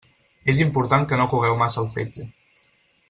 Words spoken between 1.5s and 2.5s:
massa el fetge.